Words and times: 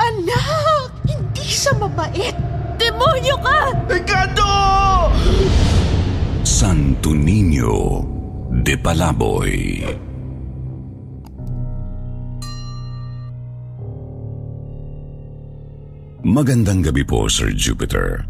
Anak! 0.00 0.88
Hindi 1.04 1.44
siya 1.44 1.76
mabait! 1.76 2.32
Demonyo 2.80 3.36
ka! 3.44 3.76
Ricardo! 3.84 4.48
Santo 6.40 7.12
Niño 7.12 8.00
de 8.64 8.74
Palaboy. 8.80 9.84
Magandang 16.20 16.84
gabi 16.84 17.04
po, 17.04 17.28
Sir 17.32 17.52
Jupiter. 17.56 18.24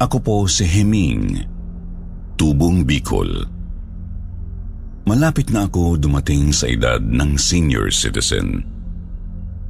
Ako 0.00 0.16
po 0.24 0.36
si 0.48 0.64
Heming, 0.64 1.44
Tubong 2.40 2.88
Bicol. 2.88 3.44
Malapit 5.04 5.52
na 5.52 5.68
ako 5.68 6.00
dumating 6.00 6.48
sa 6.48 6.66
edad 6.72 7.04
ng 7.04 7.36
senior 7.36 7.92
citizen. 7.92 8.71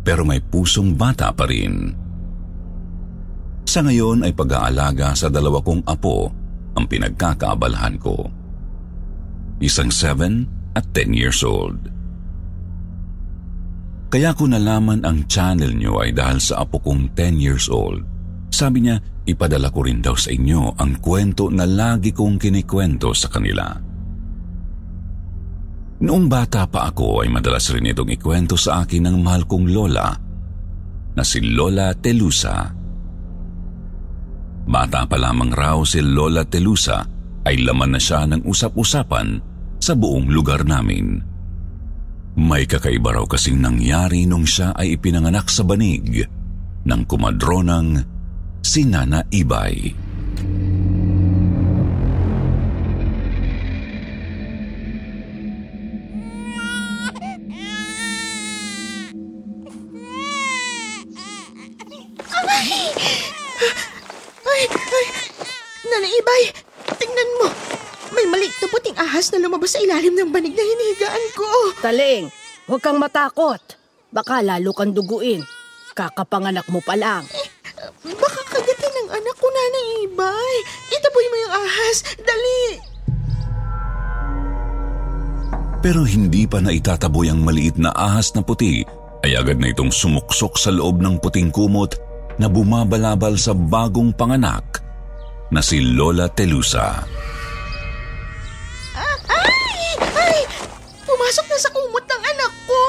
Pero 0.03 0.27
may 0.27 0.43
pusong 0.43 0.99
bata 0.99 1.31
pa 1.31 1.47
rin. 1.47 1.95
Sa 3.63 3.81
ngayon 3.81 4.27
ay 4.27 4.35
pag-aalaga 4.35 5.15
sa 5.15 5.31
dalawa 5.31 5.63
kong 5.63 5.87
apo 5.87 6.29
ang 6.75 6.85
pinagkakaabalahan 6.91 7.97
ko. 8.03 8.27
Isang 9.63 9.89
7 9.89 10.75
at 10.75 10.85
10 10.91 11.15
years 11.15 11.47
old. 11.47 11.79
Kaya 14.13 14.37
ko 14.37 14.45
nalaman 14.45 15.09
ang 15.09 15.25
channel 15.25 15.73
nyo 15.73 16.05
ay 16.05 16.13
dahil 16.13 16.37
sa 16.37 16.67
apo 16.67 16.83
kong 16.85 17.17
10 17.17 17.41
years 17.41 17.73
old. 17.73 18.05
Sabi 18.53 18.85
niya, 18.85 19.01
ipadala 19.25 19.73
ko 19.73 19.89
rin 19.89 20.05
daw 20.05 20.13
sa 20.13 20.29
inyo 20.29 20.77
ang 20.77 21.01
kwento 21.01 21.49
na 21.49 21.65
lagi 21.65 22.13
kong 22.13 22.37
kinikwento 22.37 23.17
sa 23.17 23.33
kanila. 23.33 23.73
Noong 26.03 26.27
bata 26.27 26.67
pa 26.67 26.91
ako 26.91 27.23
ay 27.23 27.31
madalas 27.31 27.71
rin 27.71 27.87
itong 27.87 28.11
ikwento 28.11 28.59
sa 28.59 28.83
akin 28.83 29.07
ng 29.07 29.23
mahal 29.23 29.47
kong 29.47 29.71
lola 29.71 30.11
na 31.15 31.23
si 31.23 31.39
Lola 31.45 31.95
Telusa. 31.95 32.75
Bata 34.67 35.07
pa 35.07 35.17
lamang 35.21 35.55
raw 35.55 35.79
si 35.87 36.03
Lola 36.03 36.43
Telusa 36.43 37.07
ay 37.47 37.63
laman 37.63 37.95
na 37.95 38.01
siya 38.03 38.27
ng 38.27 38.43
usap-usapan 38.43 39.39
sa 39.79 39.95
buong 39.95 40.27
lugar 40.27 40.67
namin. 40.67 41.23
May 42.35 42.67
kakaiba 42.67 43.15
raw 43.15 43.27
kasing 43.29 43.63
nangyari 43.63 44.27
nung 44.27 44.49
siya 44.49 44.75
ay 44.75 44.99
ipinanganak 44.99 45.53
sa 45.53 45.63
banig 45.63 46.27
ng 46.83 47.03
kumadronang 47.07 48.01
si 48.65 48.89
Nana 48.89 49.23
Ibay. 49.29 50.02
Taling, 71.83 72.31
huwag 72.71 72.79
kang 72.79 73.03
matakot. 73.03 73.59
Baka 74.15 74.39
lalo 74.39 74.71
kang 74.71 74.95
duguin. 74.95 75.43
Kakapanganak 75.99 76.71
mo 76.71 76.79
pa 76.79 76.95
lang. 76.95 77.27
Baka 78.07 78.41
kagatin 78.55 78.93
ng 79.03 79.11
anak 79.11 79.37
ko, 79.43 79.51
Nanaibay. 79.51 80.57
Itaboy 80.95 81.27
mo 81.27 81.37
yung 81.43 81.55
ahas. 81.59 81.97
Dali! 82.23 82.63
Pero 85.83 86.07
hindi 86.07 86.47
pa 86.47 86.63
naitataboy 86.63 87.35
ang 87.35 87.43
maliit 87.43 87.75
na 87.75 87.91
ahas 87.91 88.31
na 88.39 88.47
puti 88.47 88.87
ay 89.27 89.35
agad 89.35 89.59
na 89.59 89.75
itong 89.75 89.91
sumuksok 89.91 90.55
sa 90.55 90.71
loob 90.71 91.03
ng 91.03 91.19
puting 91.19 91.51
kumot 91.51 91.99
na 92.39 92.47
bumabalabal 92.47 93.35
sa 93.35 93.51
bagong 93.59 94.15
panganak 94.15 94.79
na 95.51 95.59
si 95.59 95.83
Lola 95.83 96.31
Telusa. 96.31 97.03
Ah, 97.03 97.03
Pumasok 101.33 101.49
na 101.49 101.59
sa 101.65 101.73
kumot 101.73 102.05
ng 102.05 102.25
anak 102.29 102.53
ko! 102.69 102.83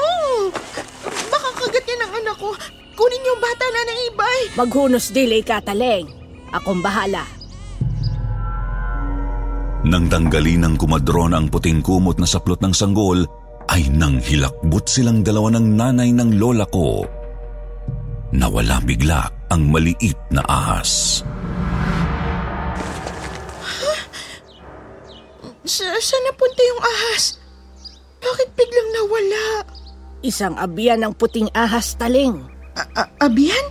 Baka 1.32 1.48
kagat 1.64 1.84
yan 1.88 1.96
ng 1.96 2.12
anak 2.12 2.36
ko. 2.36 2.52
Kunin 2.92 3.24
yung 3.24 3.40
bata, 3.40 3.64
Nanaibay. 3.72 4.52
Maghunos 4.52 5.08
delay 5.16 5.40
ka, 5.40 5.64
Taling. 5.64 6.04
Akong 6.52 6.84
bahala. 6.84 7.24
Nang 9.88 10.12
tanggalin 10.12 10.60
ng 10.60 10.74
kumadron 10.76 11.32
ang 11.32 11.48
puting 11.48 11.80
kumot 11.80 12.20
na 12.20 12.28
saplot 12.28 12.60
ng 12.60 12.76
sanggol, 12.76 13.24
ay 13.72 13.88
nang 13.88 14.20
hilakbot 14.20 14.92
silang 14.92 15.24
dalawa 15.24 15.56
ng 15.56 15.80
nanay 15.80 16.12
ng 16.12 16.36
lola 16.36 16.68
ko. 16.68 17.00
Nawala 18.28 18.76
bigla 18.84 19.24
ang 19.48 19.72
maliit 19.72 20.20
na 20.28 20.44
ahas. 20.44 21.24
Sa 25.64 25.88
saan 25.96 26.22
napunta 26.28 26.60
yung 26.60 26.82
ahas? 26.84 27.43
Bakit 28.24 28.48
biglang 28.56 28.90
nawala? 28.96 29.44
Isang 30.24 30.56
abiyan 30.56 31.04
ng 31.04 31.12
puting 31.12 31.52
ahas, 31.52 31.92
Taling. 32.00 32.40
A- 32.74 32.92
a- 32.96 33.12
abiyan? 33.20 33.66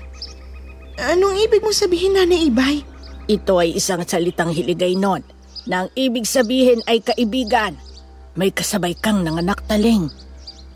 Anong 1.02 1.42
ibig 1.42 1.66
mong 1.66 1.74
sabihin, 1.74 2.14
Nanaibay? 2.14 2.86
Ito 3.26 3.58
ay 3.58 3.74
isang 3.74 4.06
salitang 4.06 4.54
hiligay 4.54 4.94
nun 4.94 5.26
na 5.66 5.86
ang 5.86 5.90
ibig 5.98 6.30
sabihin 6.30 6.86
ay 6.86 7.02
kaibigan. 7.02 7.74
May 8.38 8.54
kasabay 8.54 8.94
kang 8.94 9.26
nanganak, 9.26 9.66
Taling. 9.66 10.06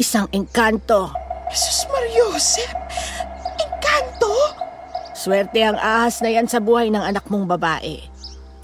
Isang 0.02 0.26
engkanto. 0.34 1.14
Jesus 1.54 1.86
Mariosep! 1.88 2.72
Encanto? 3.62 4.34
Swerte 5.16 5.62
ang 5.64 5.78
ahas 5.80 6.20
na 6.20 6.30
yan 6.34 6.50
sa 6.50 6.60
buhay 6.60 6.92
ng 6.92 7.02
anak 7.02 7.30
mong 7.32 7.48
babae. 7.48 8.02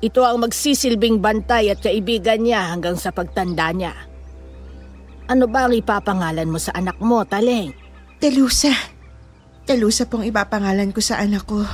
Ito 0.03 0.21
ang 0.27 0.43
magsisilbing 0.43 1.23
bantay 1.23 1.71
at 1.71 1.79
kaibigan 1.79 2.43
niya 2.43 2.75
hanggang 2.75 2.99
sa 2.99 3.15
pagtanda 3.15 3.71
niya. 3.71 3.95
Ano 5.33 5.49
ba 5.49 5.65
ang 5.65 5.73
ipapangalan 5.73 6.45
mo 6.45 6.61
sa 6.61 6.77
anak 6.77 7.01
mo, 7.01 7.25
Taling? 7.25 7.73
Telusa. 8.21 8.69
Telusa 9.65 10.05
pong 10.05 10.29
ipapangalan 10.29 10.93
ko 10.93 11.01
sa 11.01 11.25
anak 11.25 11.49
ko. 11.49 11.65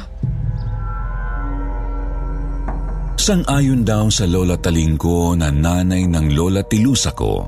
Sang-ayon 3.19 3.83
daw 3.83 4.07
sa 4.07 4.23
Lola 4.31 4.55
Talingko 4.55 5.35
na 5.35 5.51
nanay 5.51 6.07
ng 6.07 6.31
Lola 6.31 6.63
Tilusa 6.63 7.11
ko, 7.11 7.43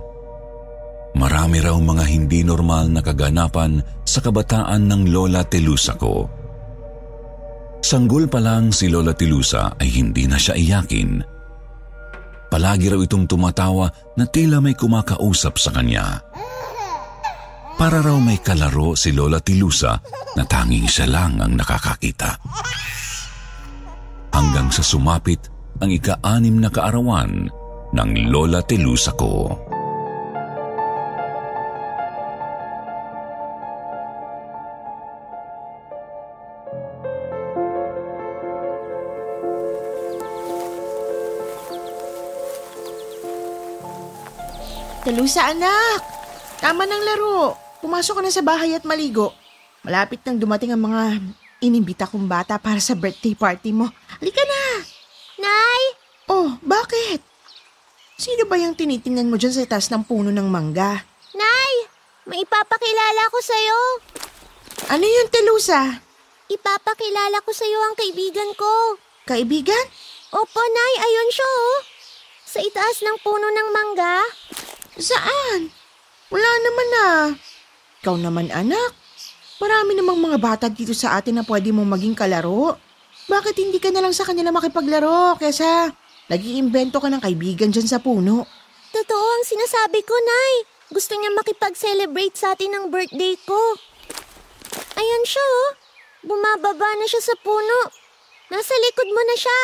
marami 1.15 1.63
raw 1.63 1.79
mga 1.79 2.03
hindi 2.03 2.43
normal 2.43 2.91
na 2.91 2.99
kaganapan 2.99 3.79
sa 4.03 4.19
kabataan 4.19 4.91
ng 4.91 5.15
Lola 5.15 5.47
Telusa 5.47 5.95
ko. 5.95 6.27
Sanggol 7.79 8.27
pa 8.27 8.43
lang 8.43 8.75
si 8.75 8.91
Lola 8.91 9.15
Tilusa 9.15 9.79
ay 9.79 9.87
hindi 9.87 10.27
na 10.27 10.35
siya 10.35 10.59
iyakin. 10.59 11.40
Palagi 12.51 12.91
raw 12.91 12.99
itong 12.99 13.31
tumatawa 13.31 13.87
na 14.19 14.27
tila 14.27 14.59
may 14.59 14.75
kumakausap 14.75 15.55
sa 15.55 15.71
kanya. 15.71 16.19
Para 17.79 18.03
raw 18.03 18.19
may 18.19 18.43
kalaro 18.43 18.91
si 18.93 19.15
Lola 19.15 19.39
Tilusa 19.39 19.95
na 20.35 20.43
tanging 20.43 20.83
siya 20.83 21.07
lang 21.07 21.39
ang 21.39 21.55
nakakakita. 21.55 22.35
Hanggang 24.35 24.67
sa 24.67 24.83
sumapit 24.83 25.47
ang 25.79 25.95
ika-anim 25.95 26.59
na 26.59 26.67
kaarawan 26.67 27.47
ng 27.95 28.11
Lola 28.27 28.59
Telusa 28.59 29.15
ko. 29.15 29.55
Telusa, 45.11 45.51
anak! 45.51 45.99
Tama 46.63 46.87
ng 46.87 47.03
laro. 47.03 47.59
Pumasok 47.83 48.15
ka 48.15 48.21
na 48.23 48.31
sa 48.31 48.39
bahay 48.39 48.79
at 48.79 48.87
maligo. 48.87 49.35
Malapit 49.83 50.23
nang 50.23 50.39
dumating 50.39 50.71
ang 50.71 50.87
mga 50.87 51.19
inimbita 51.59 52.07
kong 52.07 52.31
bata 52.31 52.55
para 52.55 52.79
sa 52.79 52.95
birthday 52.95 53.35
party 53.35 53.75
mo. 53.75 53.91
Halika 54.07 54.39
na! 54.39 54.87
Nay! 55.43 55.83
Oh, 56.31 56.55
bakit? 56.63 57.19
Sino 58.15 58.47
ba 58.47 58.55
yung 58.55 58.71
tinitingnan 58.71 59.27
mo 59.27 59.35
dyan 59.35 59.51
sa 59.51 59.67
taas 59.67 59.91
ng 59.91 60.07
puno 60.07 60.31
ng 60.31 60.47
mangga? 60.47 61.03
Nay! 61.35 61.73
may 62.31 62.47
ipapakilala 62.47 63.23
ko 63.35 63.39
sa'yo. 63.43 63.79
Ano 64.95 65.03
yun, 65.03 65.27
Telusa? 65.27 65.91
Ipapakilala 66.47 67.43
ko 67.43 67.51
sa'yo 67.51 67.83
ang 67.83 67.99
kaibigan 67.99 68.47
ko. 68.55 68.95
Kaibigan? 69.27 69.85
Opo, 70.31 70.61
Nay, 70.63 70.93
ayun 71.03 71.29
siya 71.35 71.49
oh. 71.51 71.77
Sa 72.47 72.63
itaas 72.63 73.03
ng 73.03 73.19
puno 73.19 73.51
ng 73.51 73.69
mangga. 73.75 74.23
Saan? 74.99 75.71
Wala 76.31 76.51
naman 76.63 76.87
ah. 76.99 77.25
Ikaw 78.03 78.15
naman 78.17 78.47
anak. 78.51 78.91
Marami 79.61 79.93
namang 79.93 80.19
mga 80.19 80.37
bata 80.41 80.65
dito 80.67 80.91
sa 80.91 81.21
atin 81.21 81.37
na 81.37 81.43
pwede 81.45 81.69
mong 81.69 81.85
maging 81.85 82.15
kalaro. 82.17 82.75
Bakit 83.29 83.55
hindi 83.61 83.77
ka 83.77 83.93
na 83.93 84.01
lang 84.01 84.11
sa 84.11 84.25
kanila 84.25 84.49
makipaglaro 84.49 85.37
kesa 85.37 85.93
nag-iimbento 86.27 86.97
ka 86.97 87.07
ng 87.11 87.21
kaibigan 87.21 87.69
dyan 87.69 87.85
sa 87.85 88.01
puno? 88.01 88.49
Totoo 88.91 89.25
ang 89.37 89.45
sinasabi 89.45 90.01
ko, 90.03 90.15
Nay. 90.17 90.53
Gusto 90.91 91.15
niya 91.15 91.31
makipag-celebrate 91.31 92.35
sa 92.35 92.51
atin 92.51 92.75
ng 92.75 92.85
birthday 92.91 93.39
ko. 93.47 93.59
Ayan 94.99 95.23
siya 95.23 95.45
oh. 95.45 95.71
Bumababa 96.21 96.99
na 96.99 97.07
siya 97.07 97.23
sa 97.23 97.35
puno. 97.39 97.89
Nasa 98.51 98.75
likod 98.77 99.07
mo 99.09 99.21
na 99.23 99.35
siya. 99.39 99.61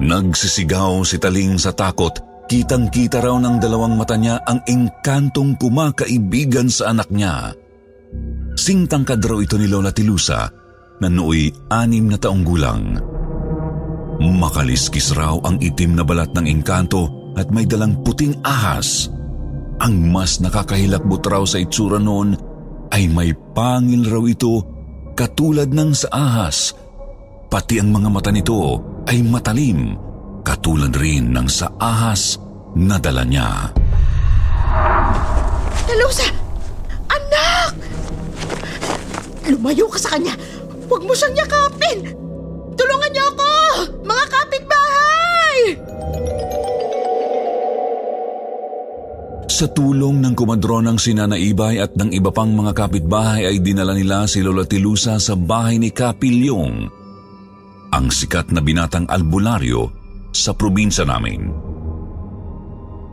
Nagsisigaw 0.00 1.02
si 1.04 1.18
Taling 1.18 1.58
sa 1.58 1.74
takot. 1.74 2.23
Kitang-kita 2.44 3.24
raw 3.24 3.40
ng 3.40 3.56
dalawang 3.56 3.96
mata 3.96 4.20
niya 4.20 4.36
ang 4.44 4.60
engkantong 4.68 5.56
kumakaibigan 5.56 6.68
sa 6.68 6.92
anak 6.92 7.08
niya. 7.08 7.56
Singtangkad 8.54 9.24
raw 9.24 9.40
ito 9.40 9.56
ni 9.56 9.64
Lola 9.64 9.90
Tilusa 9.90 10.52
na 11.00 11.08
nooy 11.08 11.48
anim 11.72 12.04
na 12.04 12.20
taong 12.20 12.44
gulang. 12.44 13.00
Makaliskis 14.20 15.16
raw 15.16 15.40
ang 15.42 15.58
itim 15.58 15.96
na 15.96 16.04
balat 16.04 16.36
ng 16.36 16.46
engkanto 16.46 17.32
at 17.34 17.48
may 17.48 17.64
dalang 17.64 18.04
puting 18.04 18.36
ahas. 18.44 19.08
Ang 19.82 20.12
mas 20.12 20.38
nakakahilakbot 20.38 21.24
raw 21.26 21.42
sa 21.48 21.58
itsura 21.58 21.98
noon 21.98 22.36
ay 22.92 23.10
may 23.10 23.34
pangil 23.56 24.06
raw 24.06 24.22
ito 24.22 24.62
katulad 25.16 25.72
ng 25.72 25.90
sa 25.96 26.08
ahas. 26.12 26.76
Pati 27.48 27.80
ang 27.80 27.90
mga 27.90 28.08
mata 28.12 28.30
nito 28.30 28.78
ay 29.08 29.24
matalim 29.24 30.03
katulad 30.44 30.92
rin 31.00 31.32
ng 31.32 31.48
sa 31.48 31.72
ahas 31.80 32.36
na 32.76 33.00
dala 33.00 33.24
niya. 33.24 33.72
Telusa! 35.88 36.28
Anak! 37.08 37.72
Lumayo 39.48 39.88
ka 39.88 39.98
sa 39.98 40.14
kanya! 40.14 40.36
Huwag 40.84 41.02
mo 41.08 41.16
siyang 41.16 41.34
yakapin! 41.34 42.12
Tulungan 42.76 43.10
niyo 43.16 43.24
ako! 43.32 43.52
Mga 44.04 44.24
kapitbahay! 44.28 45.56
Sa 49.48 49.70
tulong 49.70 50.18
ng 50.18 50.34
kumadronang 50.34 50.98
si 50.98 51.14
Nana 51.14 51.38
Ibay 51.38 51.78
at 51.78 51.94
ng 51.94 52.10
iba 52.10 52.34
pang 52.34 52.50
mga 52.50 52.74
kapitbahay 52.74 53.48
ay 53.48 53.62
dinala 53.62 53.94
nila 53.94 54.26
si 54.26 54.42
Lola 54.42 54.66
Tilusa 54.66 55.16
sa 55.22 55.38
bahay 55.38 55.78
ni 55.78 55.94
Kapilyong, 55.94 56.90
ang 57.94 58.06
sikat 58.10 58.50
na 58.50 58.58
binatang 58.58 59.06
albularyo 59.06 60.03
sa 60.34 60.50
probinsya 60.52 61.06
namin. 61.06 61.48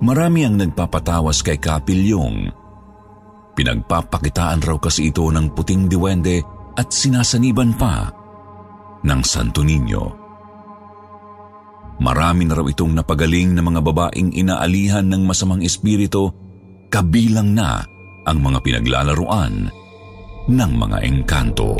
Marami 0.01 0.41
ang 0.50 0.57
nagpapatawas 0.57 1.45
kay 1.45 1.62
Kapilyong. 1.62 2.50
Pinagpapakitaan 3.53 4.65
raw 4.65 4.81
kasi 4.81 5.13
ito 5.13 5.29
ng 5.29 5.53
puting 5.53 5.85
diwende 5.85 6.41
at 6.73 6.89
sinasaniban 6.89 7.77
pa 7.77 8.09
ng 9.06 9.21
Santo 9.21 9.62
Niño. 9.62 10.18
Marami 12.01 12.50
na 12.50 12.57
raw 12.57 12.65
itong 12.65 12.97
napagaling 12.97 13.53
na 13.53 13.62
mga 13.62 13.85
babaeng 13.85 14.33
inaalihan 14.33 15.06
ng 15.06 15.21
masamang 15.21 15.62
espiritu, 15.62 16.33
kabilang 16.89 17.53
na 17.53 17.85
ang 18.25 18.41
mga 18.41 18.57
pinaglalaruan 18.65 19.69
ng 20.50 20.71
mga 20.74 20.97
engkanto. 21.06 21.77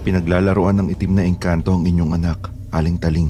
Pinaglalaroan 0.00 0.80
ng 0.80 0.88
itim 0.96 1.12
na 1.12 1.28
engkanto 1.28 1.76
ang 1.76 1.84
inyong 1.84 2.16
anak, 2.16 2.48
Aling 2.72 2.96
Taling. 2.96 3.28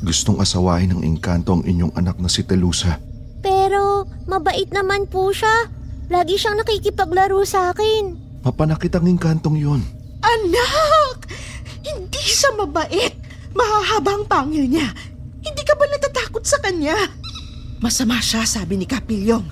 Gustong 0.00 0.40
asawahin 0.40 0.96
ng 0.96 1.04
engkanto 1.04 1.60
ang 1.60 1.64
inyong 1.64 1.92
anak 1.96 2.16
na 2.16 2.28
si 2.32 2.40
Telusa. 2.40 2.96
Pero 3.44 4.08
mabait 4.24 4.68
naman 4.72 5.04
po 5.04 5.28
siya. 5.28 5.68
Lagi 6.08 6.40
siyang 6.40 6.56
nakikipaglaro 6.60 7.40
sa 7.44 7.72
akin. 7.72 8.16
Mapanakit 8.44 8.96
ang 8.96 9.08
engkantong 9.08 9.60
yon. 9.60 9.80
Anak! 10.24 11.28
Hindi 11.84 12.24
siya 12.24 12.56
mabait. 12.56 13.12
Mahahaba 13.52 14.16
ang 14.16 14.24
pangil 14.24 14.64
niya. 14.64 14.88
Hindi 15.44 15.62
ka 15.68 15.76
ba 15.76 15.84
natatakot 15.84 16.44
sa 16.48 16.56
kanya? 16.64 16.96
Masama 17.84 18.24
siya, 18.24 18.48
sabi 18.48 18.80
ni 18.80 18.88
Kapilyong. 18.88 19.44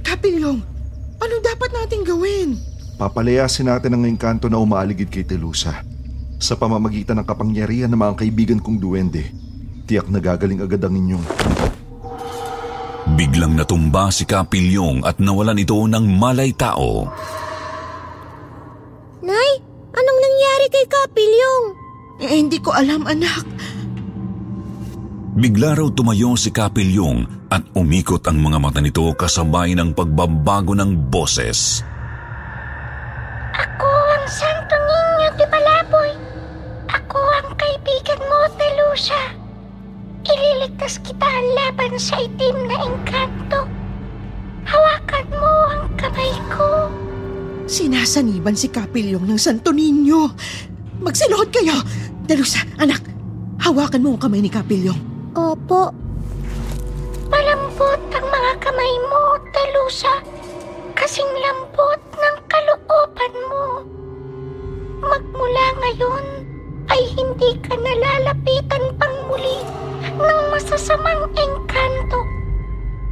Kapilyong, 0.00 0.60
ano 1.20 1.34
dapat 1.44 1.70
nating 1.76 2.08
gawin? 2.08 2.56
Papalayasin 2.98 3.70
natin 3.70 3.94
ang 3.94 4.02
engkanto 4.10 4.50
na 4.50 4.58
umaaligid 4.58 5.06
kay 5.06 5.22
Telusa. 5.22 5.86
Sa 6.42 6.58
pamamagitan 6.58 7.22
ng 7.22 7.26
kapangyarihan 7.30 7.86
ng 7.94 7.94
mga 7.94 8.14
kaibigan 8.18 8.58
kong 8.58 8.82
duwende, 8.82 9.22
tiyak 9.86 10.10
na 10.10 10.18
gagaling 10.18 10.58
agad 10.58 10.82
ang 10.82 10.98
inyong... 10.98 11.24
Biglang 13.14 13.54
natumba 13.54 14.10
si 14.10 14.26
Kapilyong 14.26 15.06
at 15.06 15.22
nawalan 15.22 15.62
ito 15.62 15.78
ng 15.78 16.04
malay 16.18 16.50
tao. 16.50 17.06
Nay, 19.22 19.50
anong 19.94 20.20
nangyari 20.20 20.66
kay 20.66 20.86
Kapilyong? 20.90 21.64
Eh, 22.18 22.34
hindi 22.34 22.58
ko 22.58 22.74
alam, 22.74 23.06
anak. 23.06 23.46
Bigla 25.38 25.78
raw 25.78 25.86
tumayo 25.94 26.34
si 26.34 26.50
Kapilyong 26.50 27.46
at 27.46 27.62
umikot 27.78 28.26
ang 28.26 28.42
mga 28.42 28.58
mata 28.58 28.82
nito 28.82 29.06
kasabay 29.14 29.78
ng 29.78 29.94
pagbabago 29.94 30.74
ng 30.74 31.08
boses. 31.08 31.86
Sinasaniban 48.18 48.58
si 48.58 48.66
Kapilyong 48.66 49.30
ng 49.30 49.38
Santo 49.38 49.70
Niño. 49.70 50.34
Magsilohod 50.98 51.54
kayo. 51.54 51.78
Dalusa, 52.26 52.66
anak, 52.74 52.98
hawakan 53.62 54.02
mo 54.02 54.18
ang 54.18 54.26
kamay 54.26 54.42
ni 54.42 54.50
Kapilyong. 54.50 54.98
Opo. 55.38 55.94
Malambot 57.30 58.02
ang 58.10 58.26
mga 58.26 58.52
kamay 58.58 58.94
mo, 59.06 59.38
Telusa. 59.54 60.18
Kasing 60.98 61.30
lambot 61.30 62.02
ng 62.18 62.36
kalooban 62.50 63.34
mo. 63.46 63.86
Magmula 64.98 65.66
ngayon 65.78 66.26
ay 66.90 67.02
hindi 67.14 67.54
ka 67.62 67.78
nalalapitan 67.78 68.98
pang 68.98 69.14
muli 69.30 69.62
ng 70.18 70.40
masasamang 70.50 71.22
engkanto. 71.38 72.18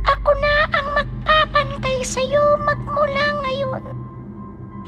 Ako 0.03 0.35
na 0.35 0.55
ang 0.75 0.89
magpapantay 0.99 2.03
sa 2.03 2.19
iyo 2.19 2.59
magmula 2.67 3.39
ngayon. 3.47 3.96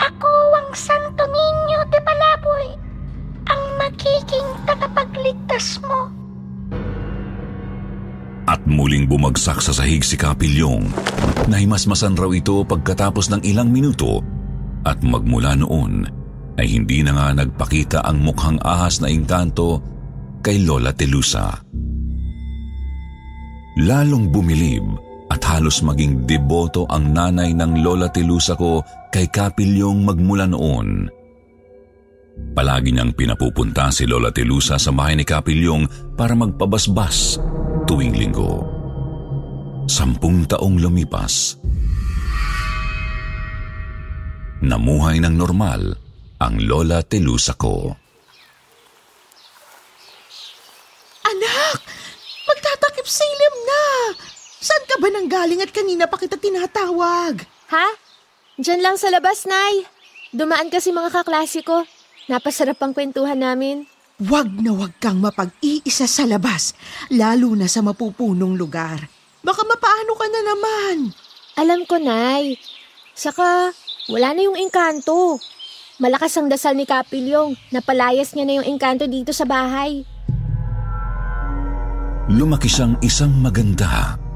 Ako 0.09 0.33
ang 0.57 0.73
Santo 0.73 1.21
Niño 1.29 1.85
de 1.93 2.01
Palaboy, 2.01 2.67
ang 3.45 3.63
magiging 3.77 4.49
tagapagligtas 4.65 5.85
mo. 5.85 6.09
At 8.49 8.65
muling 8.65 9.05
bumagsak 9.05 9.61
sa 9.61 9.77
sahig 9.77 10.01
si 10.01 10.17
Kapilyong. 10.17 10.89
Nahimasmasan 11.53 12.17
raw 12.17 12.33
ito 12.33 12.65
pagkatapos 12.65 13.29
ng 13.29 13.45
ilang 13.45 13.69
minuto 13.69 14.25
at 14.89 15.05
magmula 15.05 15.53
noon 15.53 16.09
ay 16.57 16.67
hindi 16.73 17.05
na 17.05 17.13
nga 17.13 17.45
nagpakita 17.45 18.01
ang 18.01 18.25
mukhang 18.25 18.57
ahas 18.65 19.05
na 19.05 19.13
engkanto 19.13 19.85
kay 20.41 20.65
Lola 20.65 20.97
Telusa. 20.97 21.53
Lalong 23.85 24.33
bumilib 24.33 25.08
at 25.29 25.45
halos 25.45 25.85
maging 25.85 26.25
deboto 26.25 26.89
ang 26.89 27.13
nanay 27.13 27.53
ng 27.53 27.85
Lola 27.85 28.09
Telusa 28.09 28.57
ko 28.57 28.81
kay 29.13 29.29
Kapilyong 29.29 30.05
magmula 30.09 30.49
noon. 30.49 31.09
Palagi 32.57 32.95
niyang 32.95 33.13
pinapupunta 33.13 33.93
si 33.93 34.09
Lola 34.09 34.33
Telusa 34.33 34.81
sa 34.81 34.91
bahay 34.95 35.19
ni 35.19 35.25
Kapilyong 35.29 36.15
para 36.17 36.33
magpabasbas 36.33 37.37
tuwing 37.85 38.17
linggo. 38.17 38.65
Sampung 39.89 40.49
taong 40.49 40.81
lumipas. 40.81 41.57
Namuhay 44.65 45.23
ng 45.23 45.35
normal 45.39 45.95
ang 46.41 46.55
Lola 46.63 47.05
Telusa 47.05 47.55
ko. 47.55 47.95
Anak! 51.29 51.79
Magtatakip 52.49 53.07
na! 53.07 53.48
Saan 54.69 54.85
ka 54.85 55.01
ba 55.01 55.09
nanggaling 55.09 55.65
at 55.65 55.73
kanina 55.73 56.05
pa 56.05 56.21
kita 56.21 56.37
tinatawag? 56.37 57.41
Ha? 57.73 57.89
Diyan 58.61 58.85
lang 58.85 58.97
sa 59.01 59.09
labas, 59.09 59.49
Nay. 59.49 59.89
Dumaan 60.29 60.69
kasi 60.69 60.93
mga 60.93 61.09
kaklase 61.09 61.65
ko. 61.65 61.89
Napasarap 62.29 62.77
ang 62.85 62.93
kwentuhan 62.93 63.41
namin. 63.41 63.89
Huwag 64.21 64.53
na 64.61 64.77
huwag 64.77 64.93
kang 65.01 65.25
mapag-iisa 65.25 66.05
sa 66.05 66.29
labas, 66.29 66.77
lalo 67.09 67.57
na 67.57 67.65
sa 67.65 67.81
mapupunong 67.81 68.61
lugar. 68.61 69.09
Baka 69.41 69.65
mapaano 69.65 70.13
ka 70.13 70.27
na 70.29 70.41
naman. 70.45 70.97
Alam 71.57 71.89
ko, 71.89 71.97
Nay. 71.97 72.61
Saka, 73.17 73.73
wala 74.13 74.37
na 74.37 74.53
yung 74.53 74.59
engkanto. 74.59 75.41
Malakas 75.97 76.37
ang 76.37 76.53
dasal 76.53 76.77
ni 76.77 76.85
Kapilyong. 76.85 77.57
Napalayas 77.73 78.37
niya 78.37 78.45
na 78.45 78.55
yung 78.61 78.69
engkanto 78.69 79.09
dito 79.09 79.33
sa 79.33 79.49
bahay. 79.49 80.05
Lumaki 82.29 82.69
siyang 82.69 83.01
isang 83.01 83.33
maganda 83.33 84.28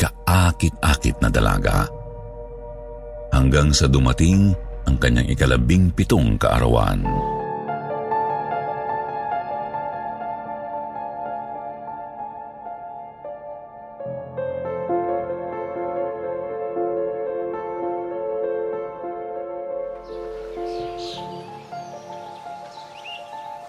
kaakit-akit 0.00 1.20
na 1.20 1.28
dalaga. 1.28 1.84
Hanggang 3.36 3.76
sa 3.76 3.84
dumating 3.84 4.56
ang 4.88 4.96
kanyang 4.96 5.28
ikalabing 5.28 5.92
pitong 5.92 6.40
kaarawan. 6.40 7.04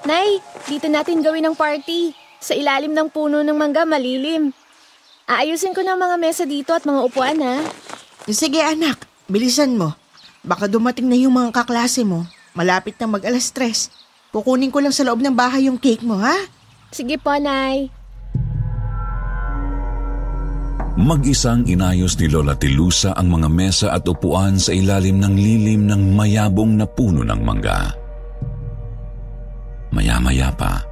Nay, 0.02 0.42
dito 0.66 0.90
natin 0.90 1.22
gawin 1.22 1.46
ang 1.46 1.56
party. 1.56 2.12
Sa 2.42 2.58
ilalim 2.58 2.92
ng 2.92 3.14
puno 3.14 3.46
ng 3.46 3.54
mangga, 3.54 3.86
malilim. 3.86 4.61
Aayusin 5.30 5.76
ko 5.78 5.86
ng 5.86 6.00
mga 6.00 6.16
mesa 6.18 6.44
dito 6.46 6.74
at 6.74 6.86
mga 6.86 7.02
upuan, 7.06 7.38
ha? 7.42 7.62
Sige 8.30 8.62
anak, 8.62 9.06
bilisan 9.30 9.78
mo. 9.78 9.94
Baka 10.42 10.66
dumating 10.66 11.06
na 11.06 11.18
yung 11.18 11.38
mga 11.38 11.54
kaklase 11.62 12.02
mo. 12.02 12.26
Malapit 12.58 12.98
na 12.98 13.08
mag 13.08 13.24
alas 13.26 13.54
tres. 13.54 13.94
Kukunin 14.34 14.74
ko 14.74 14.82
lang 14.82 14.96
sa 14.96 15.06
loob 15.06 15.22
ng 15.22 15.36
bahay 15.36 15.70
yung 15.70 15.78
cake 15.78 16.02
mo, 16.02 16.18
ha? 16.18 16.36
Sige 16.90 17.20
po, 17.22 17.36
Nay. 17.38 17.92
Mag-isang 21.00 21.64
inayos 21.66 22.20
ni 22.20 22.28
Lola 22.28 22.52
Tilusa 22.54 23.16
ang 23.16 23.32
mga 23.32 23.48
mesa 23.48 23.88
at 23.96 24.04
upuan 24.04 24.60
sa 24.60 24.76
ilalim 24.76 25.24
ng 25.24 25.36
lilim 25.40 25.88
ng 25.88 26.14
mayabong 26.20 26.76
na 26.76 26.84
puno 26.84 27.24
ng 27.24 27.42
mangga. 27.42 27.96
Maya-maya 29.96 30.52
pa 30.52 30.84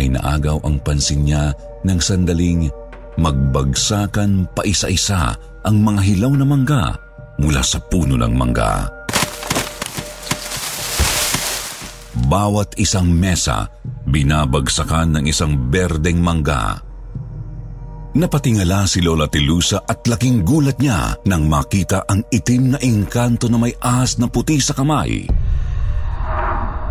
ay 0.00 0.08
naagaw 0.08 0.56
ang 0.64 0.80
pansin 0.80 1.28
niya 1.28 1.52
ng 1.84 1.98
sandaling 2.00 2.72
magbagsakan 3.16 4.48
pa 4.56 4.62
isa-isa 4.64 5.36
ang 5.62 5.76
mga 5.84 6.00
hilaw 6.00 6.32
na 6.32 6.46
mangga 6.46 6.84
mula 7.40 7.60
sa 7.60 7.80
puno 7.80 8.16
ng 8.16 8.34
mangga. 8.34 8.88
Bawat 12.28 12.76
isang 12.80 13.08
mesa, 13.08 13.68
binabagsakan 14.08 15.20
ng 15.20 15.24
isang 15.28 15.56
berdeng 15.72 16.20
mangga. 16.20 16.80
Napatingala 18.12 18.84
si 18.84 19.00
Lola 19.00 19.24
Tilusa 19.24 19.88
at 19.88 20.04
laking 20.04 20.44
gulat 20.44 20.76
niya 20.76 21.16
nang 21.24 21.48
makita 21.48 22.04
ang 22.04 22.20
itim 22.28 22.76
na 22.76 22.78
engkanto 22.84 23.48
na 23.48 23.56
may 23.56 23.72
ahas 23.80 24.20
na 24.20 24.28
puti 24.28 24.60
sa 24.60 24.76
kamay. 24.76 25.24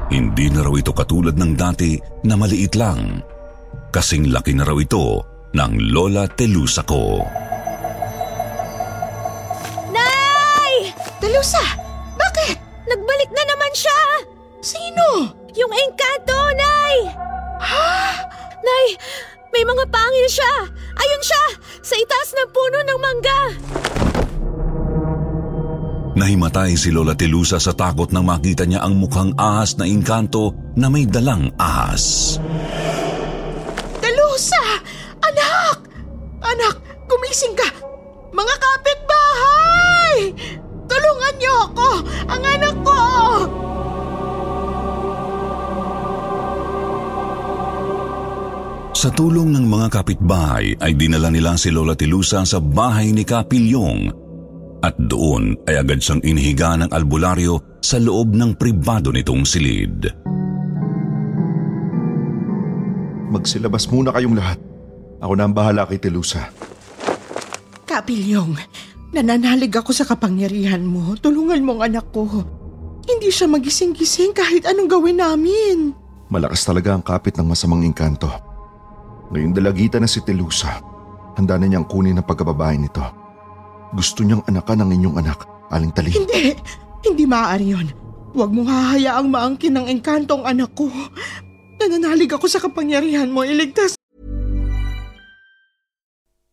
Hindi 0.10 0.46
na 0.50 0.66
raw 0.66 0.74
ito 0.74 0.92
katulad 0.92 1.38
ng 1.38 1.54
dati 1.54 1.96
na 2.26 2.34
maliit 2.34 2.74
lang. 2.74 3.22
Kasing 3.94 4.34
laki 4.34 4.58
na 4.58 4.66
raw 4.66 4.76
ito 4.82 5.31
ng 5.52 5.72
Lola 5.92 6.28
Telusa 6.32 6.84
ko. 6.88 7.20
Nay! 9.92 10.96
Telusa, 11.20 11.64
bakit? 12.16 12.56
Nagbalik 12.88 13.30
na 13.36 13.44
naman 13.44 13.74
siya! 13.76 14.00
Sino? 14.64 15.28
Yung 15.52 15.72
engkanto, 15.72 16.40
Nay! 16.56 16.96
Ha? 17.60 17.92
Nay, 18.64 18.86
may 19.52 19.64
mga 19.68 19.84
pangil 19.92 20.28
siya! 20.32 20.72
Ayun 20.96 21.24
siya! 21.24 21.44
Sa 21.84 21.96
itaas 22.00 22.30
ng 22.32 22.50
puno 22.56 22.80
ng 22.88 23.00
mangga! 23.00 23.42
Nahimatay 26.12 26.76
si 26.76 26.92
Lola 26.92 27.16
Telusa 27.16 27.58
sa 27.58 27.72
takot 27.72 28.12
nang 28.12 28.28
makita 28.28 28.68
niya 28.68 28.84
ang 28.84 29.00
mukhang 29.00 29.32
ahas 29.40 29.80
na 29.80 29.88
engkanto 29.88 30.54
na 30.76 30.92
may 30.92 31.08
dalang 31.08 31.52
ahas. 31.60 32.36
Telusa! 32.40 32.91
Gumising 37.32 37.56
ka! 37.56 37.70
Mga 38.36 38.56
kapitbahay! 38.60 40.16
Tulungan 40.84 41.34
niyo 41.40 41.54
ako! 41.72 41.90
Ang 42.28 42.44
anak 42.44 42.76
ko! 42.84 43.00
Sa 48.92 49.10
tulong 49.16 49.56
ng 49.56 49.64
mga 49.64 49.88
kapitbahay 49.96 50.76
ay 50.84 50.92
dinala 51.00 51.32
nila 51.32 51.56
si 51.56 51.72
Lola 51.72 51.96
Tilusa 51.96 52.44
sa 52.44 52.60
bahay 52.60 53.16
ni 53.16 53.24
Kapilyong 53.24 54.12
at 54.84 55.00
doon 55.00 55.56
ay 55.72 55.80
agad 55.80 56.04
siyang 56.04 56.20
inihiga 56.28 56.76
ng 56.84 56.92
albularyo 56.92 57.80
sa 57.80 57.96
loob 57.96 58.36
ng 58.36 58.60
pribado 58.60 59.16
nitong 59.16 59.48
silid. 59.48 60.04
Magsilabas 63.32 63.88
muna 63.88 64.12
kayong 64.12 64.36
lahat. 64.36 64.60
Ako 65.24 65.34
na 65.40 65.48
ang 65.48 65.56
bahala 65.56 65.88
kay 65.88 65.96
Telusa. 65.96 66.71
Kapilyong, 67.92 68.56
nananalig 69.12 69.76
ako 69.76 69.92
sa 69.92 70.08
kapangyarihan 70.08 70.80
mo. 70.80 71.12
Tulungan 71.20 71.60
mo 71.60 71.76
ang 71.76 71.92
anak 71.92 72.08
ko. 72.16 72.24
Hindi 73.04 73.28
siya 73.28 73.52
magising-gising 73.52 74.32
kahit 74.32 74.64
anong 74.64 74.88
gawin 74.88 75.20
namin. 75.20 75.92
Malakas 76.32 76.64
talaga 76.64 76.96
ang 76.96 77.04
kapit 77.04 77.36
ng 77.36 77.44
masamang 77.44 77.84
engkanto. 77.84 78.32
Ngayong 79.36 79.52
dalagita 79.52 80.00
na 80.00 80.08
si 80.08 80.24
Telusa, 80.24 80.80
handa 81.36 81.60
na 81.60 81.68
niyang 81.68 81.84
kunin 81.84 82.16
ang 82.16 82.24
pagkababae 82.24 82.80
nito. 82.80 83.04
Gusto 83.92 84.24
niyang 84.24 84.48
anakan 84.48 84.88
ang 84.88 84.90
inyong 84.96 85.20
anak, 85.20 85.44
Aling 85.68 85.92
Tali. 85.92 86.16
Hindi! 86.16 86.56
Hindi 87.04 87.24
maaari 87.28 87.68
yun. 87.76 87.88
Huwag 88.32 88.56
mong 88.56 88.72
hahayaang 88.72 89.28
maangkin 89.28 89.76
ng 89.76 89.92
engkanto 89.92 90.40
ang 90.40 90.48
anak 90.48 90.72
ko. 90.80 90.88
Nananalig 91.76 92.32
ako 92.32 92.48
sa 92.48 92.64
kapangyarihan 92.64 93.28
mo. 93.28 93.44
Iligtas 93.44 94.00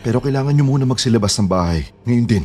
Pero 0.00 0.18
kailangan 0.20 0.56
niyo 0.56 0.64
muna 0.64 0.88
magsilabas 0.88 1.36
ng 1.40 1.48
bahay. 1.48 1.84
Ngayon 2.08 2.26
din. 2.26 2.44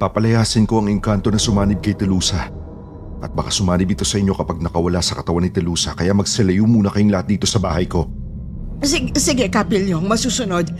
Papalayasin 0.00 0.64
ko 0.64 0.80
ang 0.80 0.88
engkanto 0.88 1.28
na 1.28 1.40
sumanib 1.40 1.80
kay 1.80 1.92
Telusa. 1.92 2.48
At 3.20 3.36
baka 3.36 3.52
sumanib 3.52 3.92
ito 3.92 4.04
sa 4.04 4.16
inyo 4.16 4.32
kapag 4.32 4.64
nakawala 4.64 5.04
sa 5.04 5.12
katawan 5.12 5.44
ni 5.44 5.52
Telusa 5.52 5.92
kaya 5.92 6.16
magsilayo 6.16 6.64
muna 6.64 6.88
kayong 6.88 7.12
lahat 7.12 7.28
dito 7.28 7.44
sa 7.44 7.60
bahay 7.60 7.84
ko. 7.84 8.08
Sige, 8.80 9.12
sige 9.20 9.44
Kapilyong, 9.52 10.08
masusunod. 10.08 10.72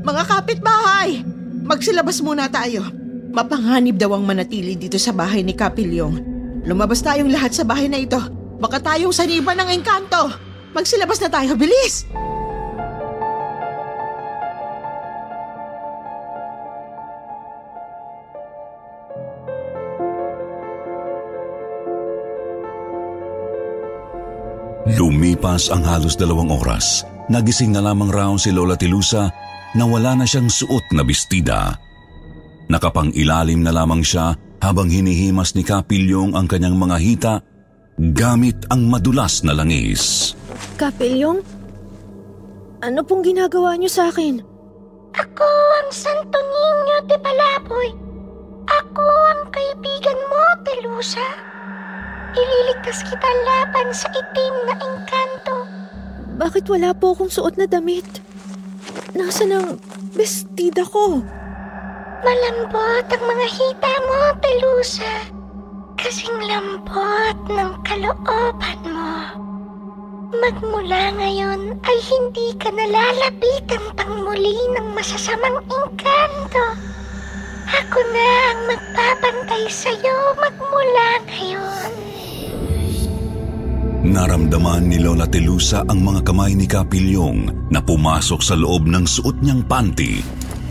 Mga 0.00 0.22
kapitbahay, 0.24 1.20
magsilabas 1.68 2.24
muna 2.24 2.48
tayo. 2.48 2.80
Mapanganib 3.36 4.00
daw 4.00 4.16
ang 4.16 4.24
manatili 4.24 4.72
dito 4.72 4.96
sa 4.96 5.12
bahay 5.12 5.44
ni 5.44 5.52
Kapilyong. 5.52 6.16
Lumabas 6.64 7.04
tayong 7.04 7.28
lahat 7.28 7.52
sa 7.52 7.68
bahay 7.68 7.92
na 7.92 8.00
ito. 8.00 8.16
Baka 8.56 8.80
tayong 8.80 9.12
saniban 9.12 9.60
ng 9.60 9.68
engkanto. 9.76 10.32
Magsilabas 10.72 11.20
na 11.20 11.28
tayo, 11.28 11.52
bilis! 11.60 12.08
Lumipas 25.36 25.68
ang 25.68 25.84
halos 25.84 26.16
dalawang 26.16 26.48
oras. 26.48 27.04
Nagising 27.28 27.76
na 27.76 27.84
lamang 27.84 28.08
raw 28.08 28.32
si 28.40 28.48
Lola 28.56 28.72
Tilusa 28.72 29.28
na 29.76 29.84
wala 29.84 30.16
na 30.16 30.24
siyang 30.24 30.48
suot 30.48 30.96
na 30.96 31.04
bestida. 31.04 31.76
Nakapang-ilalim 32.72 33.60
na 33.60 33.68
lamang 33.68 34.00
siya 34.00 34.32
habang 34.64 34.88
hinihimas 34.88 35.52
ni 35.52 35.60
Kapilyong 35.60 36.32
ang 36.32 36.48
kanyang 36.48 36.80
mga 36.80 36.96
hita 36.96 37.34
gamit 38.16 38.64
ang 38.72 38.88
madulas 38.88 39.44
na 39.44 39.52
langis. 39.52 40.32
Kapilyong? 40.80 41.44
Ano 42.80 43.04
pong 43.04 43.20
ginagawa 43.20 43.76
niyo 43.76 43.92
sa 43.92 44.08
akin? 44.08 44.40
Ako 45.20 45.50
ang 45.84 45.92
Santo 45.92 46.40
Niño 46.40 47.12
de 47.12 47.16
Palaboy. 47.20 47.92
Ako 48.72 49.04
ang 49.04 49.52
kaibigan 49.52 50.16
mo, 50.32 50.44
Telusa. 50.64 51.28
Ililigtas 52.32 53.04
kita 53.04 53.28
laban 53.44 53.92
sa 53.92 54.08
itim 54.16 54.54
na 54.64 54.74
engkanto. 54.80 55.15
Bakit 56.36 56.68
wala 56.68 56.92
po 56.92 57.16
akong 57.16 57.32
suot 57.32 57.56
na 57.56 57.64
damit? 57.64 58.04
Nasaan 59.16 59.56
ang 59.56 59.68
bestida 60.12 60.84
ko? 60.84 61.24
Malambot 62.20 63.08
ang 63.08 63.24
mga 63.24 63.46
hita 63.56 63.92
mo, 64.04 64.20
Telusa. 64.44 65.32
Kasing 65.96 66.36
lambot 66.44 67.36
ng 67.48 67.72
kalooban 67.80 68.80
mo. 68.84 69.16
Magmula 70.36 71.16
ngayon 71.16 71.80
ay 71.80 71.98
hindi 72.04 72.52
ka 72.60 72.68
nalalapitan 72.68 73.96
pang 73.96 74.20
muli 74.20 74.60
ng 74.76 74.92
masasamang 74.92 75.64
engkanto. 75.72 76.66
Ako 77.64 77.98
na 78.12 78.28
ang 78.52 78.60
magbabantay 78.76 79.64
sa'yo 79.72 80.36
magmula 80.36 81.08
ngayon. 81.32 82.05
Naramdaman 84.06 84.86
ni 84.86 85.02
Lola 85.02 85.26
Telusa 85.26 85.82
ang 85.82 85.98
mga 85.98 86.30
kamay 86.30 86.54
ni 86.54 86.70
Kapilyong 86.70 87.66
na 87.74 87.82
pumasok 87.82 88.38
sa 88.38 88.54
loob 88.54 88.86
ng 88.86 89.02
suot 89.02 89.42
niyang 89.42 89.66
panty. 89.66 90.22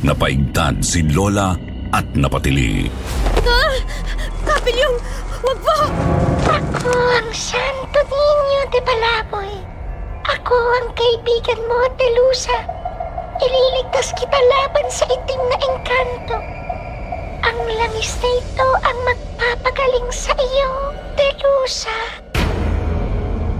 Napaigtad 0.08 0.80
si 0.80 1.04
Lola 1.04 1.52
at 1.92 2.08
napatili. 2.16 2.88
Ah! 3.44 3.76
Kapilyong! 4.48 4.96
Wag 5.44 5.60
po! 5.60 5.80
Ako 6.48 6.96
ang 6.96 7.30
Santo 7.36 8.00
Niño 8.08 8.62
de 8.72 8.80
Palaboy. 8.88 9.52
Ako 10.32 10.56
ang 10.56 10.88
kaibigan 10.96 11.60
mo, 11.68 11.92
Telusa. 12.00 12.56
Ililigtas 13.44 14.16
kita 14.16 14.40
laban 14.48 14.88
sa 14.88 15.04
itim 15.12 15.42
na 15.52 15.58
engkanto. 15.60 16.40
Ang 17.44 17.60
langis 17.84 18.16
na 18.24 18.32
ito 18.32 18.68
ang 18.80 18.98
magpapagaling 19.04 20.08
sa 20.08 20.32
iyo, 20.40 20.96
Telusa. 21.20 22.25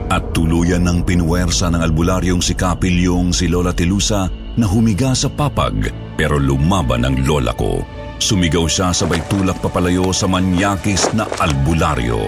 At 0.06 0.32
tuluyan 0.38 0.86
ng 0.86 1.02
pinuwersa 1.02 1.74
ng 1.74 1.82
albularyong 1.82 2.40
si 2.40 2.54
Kapilyong 2.54 3.34
si 3.34 3.50
Lola 3.50 3.74
Telusa 3.74 4.30
na 4.56 4.66
humiga 4.70 5.12
sa 5.18 5.28
papag 5.28 5.92
pero 6.16 6.40
lumaban 6.40 7.04
ang 7.04 7.20
lola 7.28 7.52
ko. 7.52 7.84
Sumigaw 8.16 8.64
siya 8.72 8.96
sabay 8.96 9.20
tulak 9.28 9.60
papalayo 9.60 10.16
sa 10.16 10.32
manyakis 10.32 11.12
na 11.12 11.28
albularyo. 11.36 12.24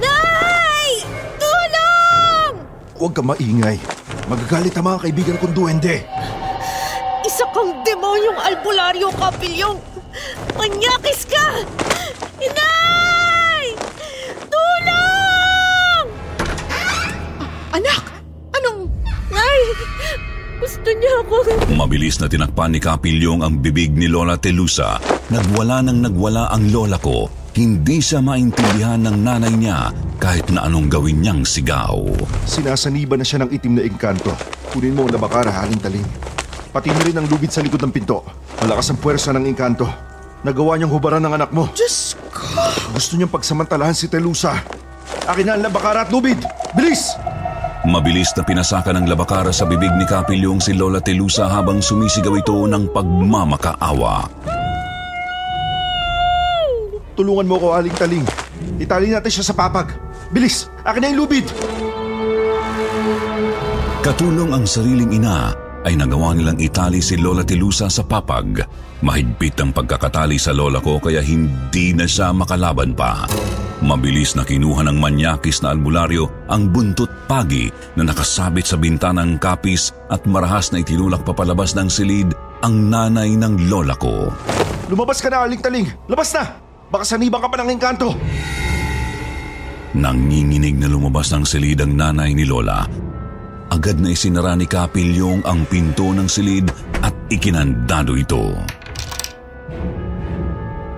Nay! 0.00 1.04
Tulong! 1.36 2.52
Huwag 2.96 3.12
ka 3.12 3.20
maingay. 3.20 3.76
Magagalit 4.32 4.72
ang 4.80 4.88
mga 4.88 4.98
kaibigan 5.04 5.36
kong 5.36 5.52
duwende. 5.52 6.08
Isa 7.28 7.44
kang 7.52 7.84
demonyong 7.84 8.40
albularyo, 8.40 9.12
Kapilyong! 9.12 9.76
Manyakis 10.56 11.28
ka! 11.28 11.46
Inay! 12.40 13.76
Tulong! 14.48 16.06
Anak! 17.72 18.02
Anong... 18.56 18.88
Nay! 19.28 19.60
Gusto 20.58 20.88
niya 20.90 21.12
ako. 21.22 21.36
Mabilis 21.76 22.18
na 22.18 22.26
tinakpan 22.26 22.74
ni 22.74 22.80
Kapilyong 22.82 23.46
ang 23.46 23.62
bibig 23.62 23.94
ni 23.94 24.10
Lola 24.10 24.34
Telusa. 24.34 24.98
Nagwala 25.30 25.86
nang 25.86 26.02
nagwala 26.02 26.50
ang 26.50 26.72
lola 26.74 26.98
ko. 26.98 27.30
Hindi 27.54 28.02
siya 28.02 28.18
maintindihan 28.18 29.02
ng 29.06 29.16
nanay 29.22 29.54
niya 29.54 29.94
kahit 30.18 30.50
na 30.50 30.66
anong 30.66 30.90
gawin 30.90 31.22
niyang 31.22 31.42
sigaw. 31.46 32.02
Sinasaniba 32.42 33.14
na 33.14 33.26
siya 33.26 33.46
ng 33.46 33.50
itim 33.54 33.78
na 33.78 33.82
engkanto. 33.86 34.34
Kunin 34.74 34.98
mo 34.98 35.06
ang 35.06 35.14
labakara, 35.14 35.50
haling 35.50 35.78
taling. 35.78 36.06
Pati 36.74 36.90
mo 36.90 37.00
rin 37.06 37.16
ang 37.18 37.26
lubid 37.30 37.54
sa 37.54 37.62
likod 37.62 37.82
ng 37.82 37.94
pinto. 37.94 38.26
Malakas 38.62 38.90
ang 38.90 38.98
puwersa 38.98 39.30
ng 39.34 39.46
engkanto. 39.46 39.86
Nagawa 40.42 40.78
niyang 40.78 40.90
hubaran 40.94 41.22
ng 41.22 41.34
anak 41.34 41.50
mo. 41.50 41.70
Diyos 41.74 42.14
ko! 42.30 42.46
Gusto 42.94 43.18
niyang 43.18 43.30
pagsamantalahan 43.30 43.94
si 43.94 44.06
Telusa. 44.06 44.58
Akin 45.26 45.46
na 45.46 45.58
ang 45.58 45.62
labakara 45.66 46.06
at 46.06 46.10
lubid! 46.14 46.38
Bilis! 46.74 47.27
Mabilis 47.88 48.36
na 48.36 48.44
pinasaka 48.44 48.92
ng 48.92 49.08
labakara 49.08 49.48
sa 49.48 49.64
bibig 49.64 49.88
ni 49.96 50.04
Kapilyong 50.04 50.60
si 50.60 50.76
Lola 50.76 51.00
Telusa 51.00 51.48
habang 51.48 51.80
sumisigaw 51.80 52.36
ito 52.36 52.68
ng 52.68 52.92
pagmamakaawa. 52.92 54.28
Tulungan 57.16 57.48
mo 57.48 57.56
ko, 57.56 57.72
aling 57.72 57.96
taling. 57.96 58.28
Itali 58.76 59.08
natin 59.08 59.32
siya 59.32 59.50
sa 59.50 59.56
papag. 59.56 59.96
Bilis! 60.28 60.68
Akin 60.84 61.00
na 61.00 61.08
yung 61.08 61.24
lubid! 61.24 61.48
Katulong 64.04 64.52
ang 64.52 64.68
sariling 64.68 65.16
ina 65.16 65.56
ay 65.88 65.96
nagawa 65.96 66.36
nilang 66.36 66.60
itali 66.60 67.00
si 67.00 67.16
Lola 67.16 67.40
Telusa 67.40 67.88
sa 67.88 68.04
papag. 68.04 68.68
Mahigpit 69.00 69.56
ang 69.64 69.72
pagkakatali 69.72 70.36
sa 70.36 70.52
lola 70.52 70.84
ko 70.84 71.00
kaya 71.00 71.24
hindi 71.24 71.96
na 71.96 72.04
siya 72.04 72.36
makalaban 72.36 72.92
pa. 72.92 73.24
Mabilis 73.78 74.34
na 74.34 74.42
kinuha 74.42 74.82
ng 74.90 74.98
manyakis 74.98 75.62
na 75.62 75.70
albularyo 75.70 76.26
ang 76.50 76.66
buntot 76.66 77.10
pagi 77.30 77.70
na 77.94 78.02
nakasabit 78.02 78.66
sa 78.66 78.74
bintanang 78.74 79.38
kapis 79.38 79.94
at 80.10 80.26
marahas 80.26 80.74
na 80.74 80.82
itinulak 80.82 81.22
papalabas 81.22 81.78
ng 81.78 81.86
silid 81.86 82.34
ang 82.66 82.90
nanay 82.90 83.38
ng 83.38 83.70
lola 83.70 83.94
ko. 83.94 84.34
Lumabas 84.90 85.22
ka 85.22 85.30
na, 85.30 85.46
aling 85.46 85.62
taling! 85.62 85.86
Labas 86.10 86.34
na! 86.34 86.58
Baka 86.90 87.04
sanibang 87.06 87.44
ka 87.44 87.48
pa 87.52 87.60
ng 87.62 87.70
engkanto! 87.70 88.10
Nanginginig 89.94 90.76
na 90.76 90.88
lumabas 90.90 91.30
ng 91.32 91.46
silid 91.48 91.80
ang 91.80 91.96
nanay 91.96 92.36
ni 92.36 92.44
Lola. 92.44 92.84
Agad 93.72 94.00
na 94.00 94.12
isinara 94.12 94.52
ni 94.56 94.68
Kapilyong 94.68 95.44
ang 95.48 95.64
pinto 95.68 96.12
ng 96.12 96.28
silid 96.28 96.68
at 97.00 97.12
ikinandado 97.32 98.16
ito. 98.16 98.52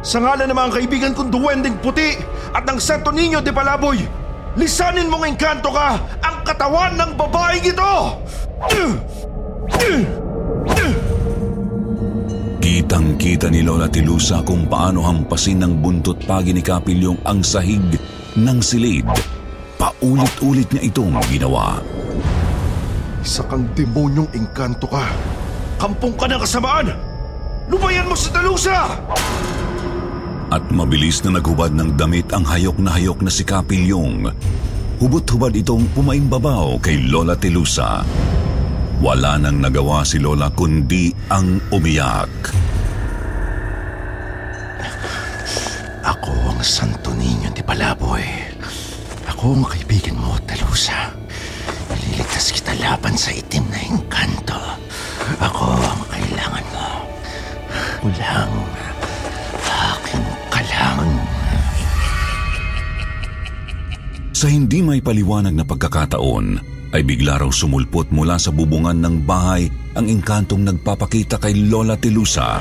Sa 0.01 0.17
ngalan 0.17 0.49
ng 0.49 0.57
mga 0.57 0.73
kaibigan 0.81 1.13
kong 1.13 1.29
duwending 1.29 1.77
puti 1.85 2.17
at 2.57 2.65
ng 2.65 2.81
Santo 2.81 3.13
Niño 3.13 3.45
de 3.45 3.53
Palaboy, 3.53 4.01
lisanin 4.57 5.13
mong 5.13 5.29
engkanto 5.29 5.69
ka 5.69 6.01
ang 6.25 6.41
katawan 6.41 6.97
ng 6.97 7.21
babaeng 7.21 7.69
ito! 7.69 7.93
Kitang-kita 12.65 13.53
ni 13.53 13.61
Lola 13.61 13.93
Tilusa 13.93 14.41
kung 14.41 14.65
paano 14.65 15.05
hampasin 15.05 15.61
ng 15.61 15.85
buntot 15.85 16.17
pagi 16.25 16.57
ni 16.57 16.65
Kapilyong 16.65 17.21
ang 17.29 17.45
sahig 17.45 17.85
ng 18.41 18.59
silid. 18.65 19.05
Paulit-ulit 19.77 20.69
niya 20.73 20.89
itong 20.89 21.13
ginawa. 21.29 21.77
Isa 23.21 23.45
kang 23.45 23.69
demonyong 23.77 24.33
engkanto 24.33 24.89
ka. 24.89 25.05
Kampong 25.77 26.17
ka 26.17 26.25
ng 26.25 26.41
kasamaan! 26.41 26.89
Lumayan 27.69 28.09
mo 28.09 28.17
sa 28.17 28.33
Talusa! 28.33 28.79
At 30.51 30.67
mabilis 30.75 31.23
na 31.23 31.39
naghubad 31.39 31.71
ng 31.79 31.95
damit 31.95 32.35
ang 32.35 32.43
hayok 32.43 32.83
na 32.83 32.99
hayok 32.99 33.23
na 33.23 33.31
si 33.31 33.47
Kapilyong. 33.47 34.27
Hubot-hubad 34.99 35.55
itong 35.55 35.87
pumaimbabaw 35.95 36.83
kay 36.83 37.07
Lola 37.07 37.39
Telusa. 37.39 38.03
Wala 38.99 39.39
nang 39.39 39.63
nagawa 39.63 40.03
si 40.03 40.19
Lola 40.19 40.51
kundi 40.51 41.15
ang 41.31 41.63
umiyak. 41.71 42.51
Ako 46.03 46.35
ang 46.51 46.61
Santo 46.67 47.15
Niño 47.15 47.55
de 47.55 47.63
Palaboy. 47.63 48.27
Ako 49.31 49.55
ang 49.55 49.71
kaibigan 49.71 50.19
mo, 50.19 50.35
Talusa. 50.51 51.15
Ililigtas 51.95 52.51
kita 52.51 52.75
laban 52.83 53.15
sa 53.15 53.31
itim 53.31 53.71
na 53.71 53.81
engkanto. 53.87 54.59
Ako 55.39 55.79
ang 55.79 56.03
kailangan 56.11 56.67
mo. 56.75 56.91
Walang 58.03 58.80
Sa 64.41 64.49
hindi 64.49 64.81
may 64.81 65.05
paliwanag 65.05 65.53
na 65.53 65.69
pagkakataon, 65.69 66.47
ay 66.97 67.05
bigla 67.05 67.37
raw 67.37 67.53
sumulpot 67.53 68.09
mula 68.09 68.41
sa 68.41 68.49
bubungan 68.49 68.97
ng 68.97 69.29
bahay 69.29 69.69
ang 69.93 70.09
engkantong 70.09 70.65
nagpapakita 70.65 71.37
kay 71.37 71.69
Lola 71.69 72.01
Telusa. 72.01 72.57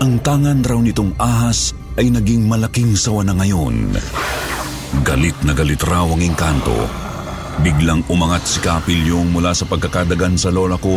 Ang 0.00 0.16
tangan 0.24 0.64
raw 0.64 0.80
nitong 0.80 1.12
ahas 1.20 1.76
ay 2.00 2.08
naging 2.08 2.48
malaking 2.48 2.96
sawa 2.96 3.20
na 3.20 3.36
ngayon. 3.36 4.00
Galit 5.04 5.36
na 5.44 5.52
galit 5.52 5.84
raw 5.84 6.08
ang 6.08 6.24
engkanto. 6.24 6.88
Biglang 7.60 8.08
umangat 8.08 8.48
si 8.48 8.56
Kapilyong 8.64 9.28
mula 9.28 9.52
sa 9.52 9.68
pagkakadagan 9.68 10.40
sa 10.40 10.48
lola 10.48 10.80
ko 10.80 10.96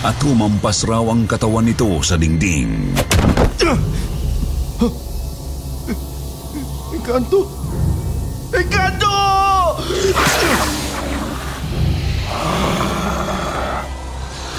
at 0.00 0.16
humampas 0.24 0.88
raw 0.88 1.04
ang 1.12 1.28
katawan 1.28 1.68
nito 1.68 2.00
sa 2.00 2.16
dingding. 2.16 2.88
Encanto! 6.96 7.40
Encanto! 8.56 9.25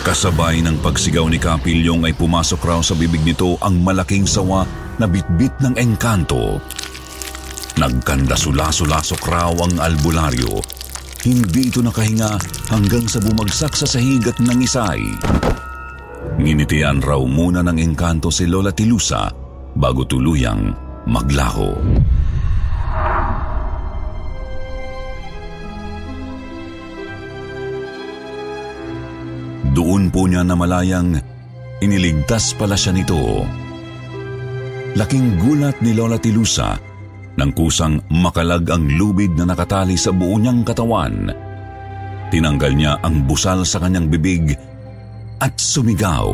Kasabay 0.08 0.64
ng 0.64 0.80
pagsigaw 0.80 1.28
ni 1.28 1.36
Kapilyong 1.36 2.08
ay 2.08 2.16
pumasok 2.16 2.64
raw 2.64 2.80
sa 2.80 2.96
bibig 2.96 3.20
nito 3.28 3.60
ang 3.60 3.84
malaking 3.84 4.24
sawa 4.24 4.64
na 4.96 5.04
bitbit 5.04 5.52
ng 5.60 5.76
engkanto. 5.76 6.64
Nagkandasula-sulasok 7.76 9.22
raw 9.28 9.52
ang 9.52 9.76
albularyo. 9.78 10.64
Hindi 11.28 11.68
ito 11.68 11.84
nakahinga 11.84 12.40
hanggang 12.72 13.04
sa 13.06 13.20
bumagsak 13.20 13.76
sa 13.76 13.84
sahig 13.84 14.24
at 14.26 14.40
nangisay. 14.40 15.04
Nginitian 16.40 17.04
raw 17.04 17.20
muna 17.20 17.60
ng 17.68 17.76
engkanto 17.76 18.32
si 18.32 18.48
Lola 18.48 18.72
Tilusa 18.72 19.28
bago 19.76 20.08
tuluyang 20.08 20.72
maglaho. 21.04 21.76
Doon 29.78 30.10
po 30.10 30.26
niya 30.26 30.42
namalayang 30.42 31.14
iniligtas 31.86 32.58
pala 32.58 32.74
siya 32.74 32.98
nito. 32.98 33.46
Laking 34.98 35.38
gulat 35.38 35.78
ni 35.86 35.94
Lola 35.94 36.18
Tilusa 36.18 36.74
nang 37.38 37.54
kusang 37.54 38.02
makalag 38.10 38.66
ang 38.74 38.90
lubid 38.98 39.38
na 39.38 39.46
nakatali 39.46 39.94
sa 39.94 40.10
buo 40.10 40.34
niyang 40.42 40.66
katawan. 40.66 41.30
Tinanggal 42.34 42.74
niya 42.74 42.98
ang 43.06 43.30
busal 43.30 43.62
sa 43.70 43.78
kanyang 43.78 44.10
bibig 44.10 44.58
at 45.38 45.54
sumigaw. 45.62 46.26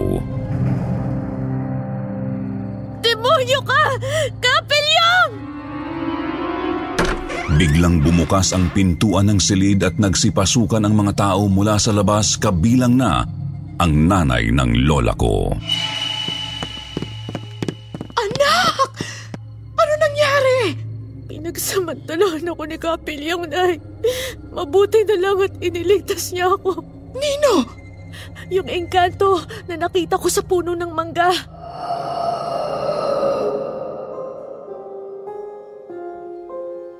Demonyo 3.03 3.59
ka! 3.67 3.72
Biglang 7.53 8.01
bumukas 8.01 8.49
ang 8.49 8.73
pintuan 8.73 9.29
ng 9.29 9.37
silid 9.37 9.85
at 9.85 10.01
nagsipasukan 10.01 10.89
ang 10.89 10.97
mga 10.97 11.13
tao 11.13 11.45
mula 11.45 11.77
sa 11.77 11.93
labas 11.93 12.33
kabilang 12.33 12.97
na 12.97 13.21
ang 13.77 13.93
nanay 14.09 14.49
ng 14.49 14.89
lola 14.89 15.13
ko. 15.13 15.53
Anak! 18.17 18.89
Ano 19.77 19.93
nangyari? 20.01 20.81
Pinagsamantalahan 21.29 22.49
ako 22.49 22.63
ni 22.65 22.77
Kapilyong, 22.81 23.45
Nay. 23.45 23.77
Mabuti 24.49 25.05
na 25.05 25.15
lang 25.21 25.37
at 25.45 25.53
iniligtas 25.61 26.33
niya 26.33 26.57
ako. 26.57 26.81
Nino! 27.13 27.69
Yung 28.49 28.65
engkanto 28.65 29.45
na 29.69 29.77
nakita 29.77 30.17
ko 30.17 30.25
sa 30.25 30.41
puno 30.41 30.73
ng 30.73 30.89
mangga. 30.89 31.29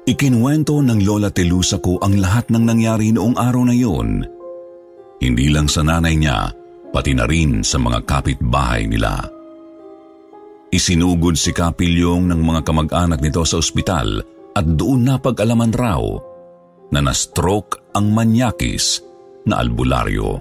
Ikinwento 0.04 0.84
ng 0.84 1.00
Lola 1.08 1.32
Telusa 1.32 1.80
ko 1.80 1.96
ang 2.04 2.20
lahat 2.20 2.52
ng 2.52 2.68
nangyari 2.68 3.16
noong 3.16 3.40
araw 3.40 3.64
na 3.64 3.72
yun. 3.72 4.20
Hindi 5.24 5.48
lang 5.48 5.72
sa 5.72 5.80
nanay 5.80 6.20
niya, 6.20 6.52
pati 6.92 7.16
na 7.16 7.24
rin 7.24 7.64
sa 7.64 7.80
mga 7.80 8.04
kapitbahay 8.04 8.84
nila. 8.84 9.24
Isinugod 10.76 11.40
si 11.40 11.56
Kapilyong 11.56 12.36
ng 12.36 12.42
mga 12.44 12.62
kamag-anak 12.68 13.24
nito 13.24 13.48
sa 13.48 13.64
ospital 13.64 14.20
at 14.52 14.66
doon 14.76 15.08
napag-alaman 15.08 15.72
raw 15.72 16.04
na 16.92 17.00
na-stroke 17.00 17.96
ang 17.96 18.12
manyakis 18.12 19.00
na 19.48 19.64
albularyo. 19.64 20.36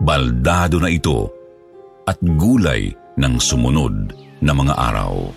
Baldado 0.00 0.80
na 0.80 0.88
ito 0.88 1.28
at 2.08 2.16
gulay 2.24 2.88
ng 3.20 3.34
sumunod 3.36 4.16
na 4.40 4.56
mga 4.56 4.74
araw. 4.80 5.28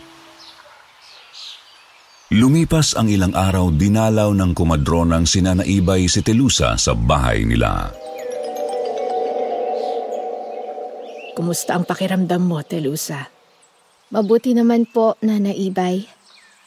Lumipas 2.31 2.95
ang 2.95 3.11
ilang 3.11 3.35
araw 3.35 3.75
dinalaw 3.75 4.31
ng 4.31 4.55
kumadronang 4.55 5.27
sinanaibay 5.27 6.07
si 6.07 6.23
Telusa 6.23 6.79
sa 6.79 6.95
bahay 6.95 7.43
nila. 7.43 7.91
Kumusta 11.35 11.75
ang 11.75 11.83
pakiramdam 11.83 12.39
mo, 12.39 12.63
Telusa? 12.63 13.27
Mabuti 14.15 14.55
naman 14.55 14.87
po, 14.87 15.19
Nana 15.19 15.51
Ibay. 15.51 16.07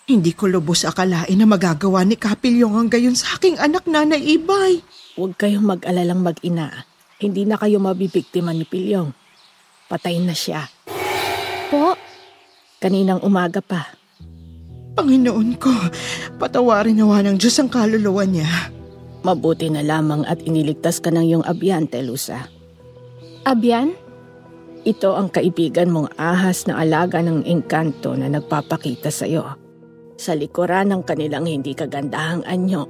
Hindi 0.04 0.36
ko 0.36 0.52
lubos 0.52 0.84
akalain 0.84 1.32
na 1.32 1.48
magagawa 1.48 2.04
ni 2.04 2.20
Kapilyong 2.20 2.76
ang 2.76 2.88
gayon 2.92 3.16
sa 3.16 3.40
aking 3.40 3.56
anak 3.56 3.88
na 3.88 4.04
naibay. 4.04 4.84
Huwag 5.16 5.40
kayong 5.40 5.64
mag-alalang 5.64 6.20
mag-ina. 6.20 6.84
Hindi 7.16 7.48
na 7.48 7.56
kayo 7.56 7.80
mabibiktima 7.80 8.52
ni 8.52 8.68
Pilyong. 8.68 9.16
Patay 9.88 10.20
na 10.20 10.36
siya. 10.36 10.68
Po, 11.72 11.96
Kaninang 12.84 13.24
umaga 13.24 13.64
pa. 13.64 14.03
Panginoon 14.94 15.58
ko, 15.58 15.74
patawarin 16.38 17.02
nawa 17.02 17.18
ng 17.26 17.34
Diyos 17.34 17.58
ang 17.58 17.66
kaluluwa 17.66 18.22
niya. 18.22 18.70
Mabuti 19.26 19.66
na 19.66 19.82
lamang 19.82 20.22
at 20.22 20.38
iniligtas 20.46 21.02
ka 21.02 21.10
ng 21.10 21.24
iyong 21.26 21.44
abyan, 21.50 21.90
Telusa. 21.90 22.46
Abyan? 23.42 23.98
Ito 24.86 25.18
ang 25.18 25.34
kaibigan 25.34 25.90
mong 25.90 26.14
ahas 26.14 26.70
na 26.70 26.78
alaga 26.78 27.18
ng 27.18 27.42
engkanto 27.42 28.14
na 28.14 28.30
nagpapakita 28.30 29.10
sa 29.10 29.26
iyo. 29.26 29.42
Sa 30.14 30.36
likuran 30.38 30.94
ng 30.94 31.02
kanilang 31.02 31.50
hindi 31.50 31.74
kagandahang 31.74 32.46
anyo, 32.46 32.86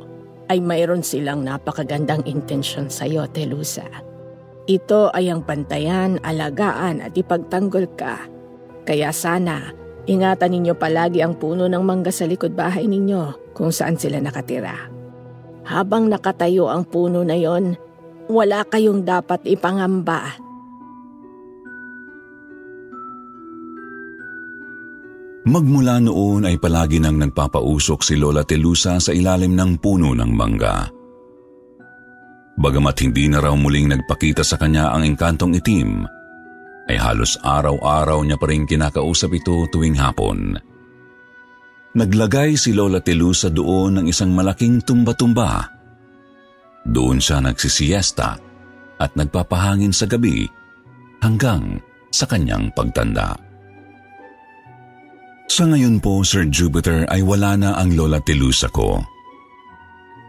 ay 0.52 0.60
mayroon 0.60 1.00
silang 1.00 1.40
napakagandang 1.40 2.28
intensyon 2.28 2.92
sa 2.92 3.08
iyo, 3.08 3.24
Telusa. 3.32 3.88
Ito 4.68 5.08
ay 5.16 5.32
ang 5.32 5.40
pantayan, 5.48 6.20
alagaan 6.20 7.00
at 7.00 7.16
ipagtanggol 7.16 7.88
ka. 7.96 8.28
Kaya 8.84 9.08
sana, 9.08 9.72
ingatan 10.04 10.50
ninyo 10.54 10.74
palagi 10.76 11.24
ang 11.24 11.36
puno 11.36 11.68
ng 11.68 11.82
mangga 11.84 12.12
sa 12.12 12.28
likod 12.28 12.52
bahay 12.52 12.84
ninyo 12.88 13.52
kung 13.56 13.72
saan 13.72 13.96
sila 13.96 14.20
nakatira. 14.20 14.90
Habang 15.64 16.12
nakatayo 16.12 16.68
ang 16.68 16.84
puno 16.84 17.24
na 17.24 17.36
yon, 17.36 17.76
wala 18.28 18.64
kayong 18.68 19.04
dapat 19.04 19.44
ipangamba 19.48 20.44
Magmula 25.44 26.00
noon 26.00 26.48
ay 26.48 26.56
palagi 26.56 27.04
nang 27.04 27.20
nagpapausok 27.20 28.00
si 28.00 28.16
Lola 28.16 28.48
Telusa 28.48 28.96
sa 28.96 29.12
ilalim 29.12 29.52
ng 29.52 29.76
puno 29.76 30.16
ng 30.16 30.32
mangga. 30.32 30.88
Bagamat 32.56 32.96
hindi 33.04 33.28
na 33.28 33.44
raw 33.44 33.52
muling 33.52 33.92
nagpakita 33.92 34.40
sa 34.40 34.56
kanya 34.56 34.96
ang 34.96 35.04
engkantong 35.04 35.52
itim, 35.52 36.08
ay 36.88 37.00
halos 37.00 37.40
araw-araw 37.40 38.20
niya 38.24 38.36
pa 38.36 38.46
rin 38.48 38.68
kinakausap 38.68 39.32
ito 39.32 39.64
tuwing 39.72 39.96
hapon. 39.96 40.56
Naglagay 41.94 42.58
si 42.58 42.74
Lola 42.74 42.98
Telusa 42.98 43.48
doon 43.48 44.02
ng 44.02 44.06
isang 44.10 44.34
malaking 44.34 44.82
tumba-tumba. 44.82 45.70
Doon 46.84 47.22
siya 47.22 47.40
nagsisiyesta 47.40 48.36
at 48.98 49.10
nagpapahangin 49.14 49.94
sa 49.94 50.04
gabi 50.10 50.44
hanggang 51.22 51.78
sa 52.10 52.26
kanyang 52.28 52.68
pagtanda. 52.74 53.32
Sa 55.48 55.70
ngayon 55.70 56.02
po, 56.02 56.26
Sir 56.26 56.50
Jupiter, 56.50 57.06
ay 57.06 57.22
wala 57.22 57.54
na 57.54 57.70
ang 57.78 57.94
Lola 57.94 58.18
Telusa 58.18 58.66
ko. 58.74 58.98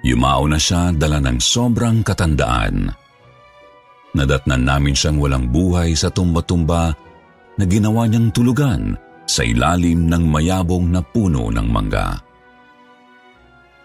Yumao 0.05 0.45
na 0.45 0.61
siya 0.61 0.93
dala 0.93 1.17
ng 1.17 1.41
sobrang 1.41 2.05
katandaan. 2.05 2.93
Nadatnan 4.15 4.63
namin 4.63 4.95
siyang 4.95 5.19
walang 5.19 5.51
buhay 5.51 5.91
sa 5.91 6.07
tumba-tumba 6.07 6.95
na 7.59 7.63
ginawa 7.67 8.07
niyang 8.07 8.31
tulugan 8.31 8.95
sa 9.27 9.43
ilalim 9.43 10.07
ng 10.07 10.23
mayabong 10.23 10.87
na 10.87 11.03
puno 11.03 11.51
ng 11.51 11.67
mangga. 11.67 12.15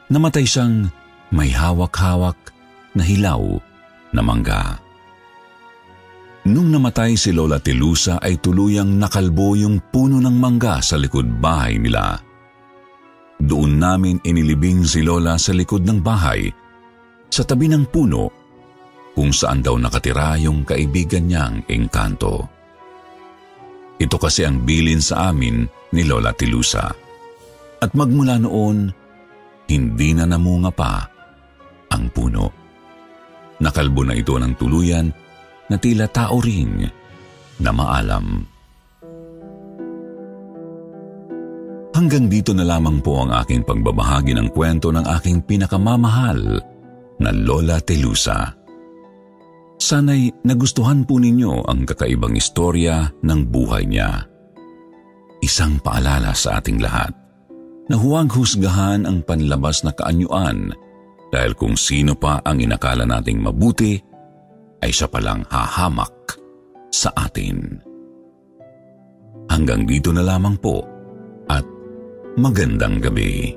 Namatay 0.07 0.47
siyang 0.47 0.87
may 1.35 1.51
hawak-hawak 1.51 2.39
na 2.95 3.03
hilaw 3.03 3.43
na 4.15 4.23
mangga. 4.23 4.79
Nung 6.47 6.71
namatay 6.73 7.19
si 7.19 7.35
Lola 7.35 7.59
Telusa 7.59 8.23
ay 8.23 8.39
tuluyang 8.39 8.97
nakalbo 8.97 9.59
yung 9.59 9.83
puno 9.91 10.23
ng 10.23 10.37
mangga 10.39 10.79
sa 10.79 10.95
likod 10.95 11.27
bahay 11.43 11.77
nila. 11.77 12.17
Doon 13.43 13.83
namin 13.83 14.23
inilibing 14.23 14.87
si 14.87 15.03
Lola 15.03 15.37
sa 15.37 15.51
likod 15.53 15.83
ng 15.85 15.99
bahay, 16.01 16.49
sa 17.31 17.47
tabi 17.47 17.71
ng 17.71 17.87
puno, 17.89 18.40
kung 19.15 19.35
saan 19.35 19.61
daw 19.61 19.77
nakatira 19.77 20.39
yung 20.39 20.63
kaibigan 20.63 21.27
niyang 21.27 21.57
engkanto. 21.67 22.47
Ito 24.01 24.17
kasi 24.17 24.49
ang 24.49 24.65
bilin 24.65 25.03
sa 25.05 25.29
amin 25.29 25.69
ni 25.93 26.03
Lola 26.09 26.33
Tilusa. 26.33 26.89
At 27.81 27.91
magmula 27.93 28.41
noon, 28.41 28.89
hindi 29.69 30.11
na 30.17 30.25
namunga 30.25 30.73
pa 30.73 31.05
ang 31.93 32.09
puno. 32.09 32.49
Nakalbo 33.61 34.03
na 34.09 34.17
ito 34.17 34.41
ng 34.41 34.57
tuluyan 34.57 35.07
na 35.69 35.77
tila 35.77 36.09
tao 36.09 36.41
ring 36.41 36.81
na 37.61 37.71
maalam. 37.71 38.41
Hanggang 41.91 42.33
dito 42.33 42.57
na 42.57 42.65
lamang 42.65 43.05
po 43.05 43.21
ang 43.21 43.35
aking 43.45 43.61
pagbabahagi 43.69 44.33
ng 44.33 44.49
kwento 44.57 44.89
ng 44.89 45.05
aking 45.21 45.45
pinakamamahal 45.45 46.41
na 47.21 47.31
Lola 47.35 47.77
Telusa. 47.85 48.60
Sana'y 49.81 50.45
nagustuhan 50.45 51.09
po 51.09 51.17
ninyo 51.17 51.65
ang 51.65 51.89
kakaibang 51.89 52.37
istorya 52.37 53.09
ng 53.25 53.41
buhay 53.49 53.89
niya. 53.89 54.29
Isang 55.41 55.81
paalala 55.81 56.37
sa 56.37 56.61
ating 56.61 56.85
lahat 56.85 57.17
na 57.89 57.97
huwag 57.97 58.29
husgahan 58.29 59.09
ang 59.09 59.25
panlabas 59.25 59.81
na 59.81 59.97
kaanyuan 59.97 60.77
dahil 61.33 61.57
kung 61.57 61.81
sino 61.81 62.13
pa 62.13 62.45
ang 62.45 62.61
inakala 62.61 63.09
nating 63.09 63.41
mabuti 63.41 63.97
ay 64.85 64.93
siya 64.93 65.09
palang 65.09 65.49
hahamak 65.49 66.37
sa 66.93 67.09
atin. 67.17 67.81
Hanggang 69.49 69.89
dito 69.89 70.13
na 70.13 70.21
lamang 70.21 70.61
po 70.61 70.85
at 71.49 71.65
magandang 72.37 73.01
gabi. 73.01 73.57